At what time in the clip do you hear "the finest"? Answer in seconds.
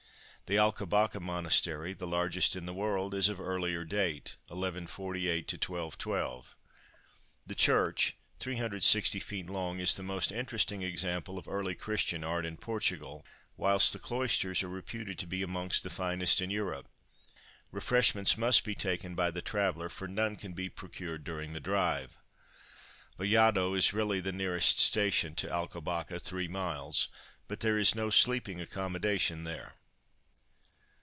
15.83-16.41